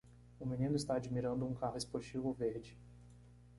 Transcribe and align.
Um 0.39 0.47
menino 0.47 0.75
está 0.75 0.95
admirando 0.95 1.45
um 1.45 1.53
carro 1.53 1.77
esportivo 1.77 2.33
verde. 2.33 2.75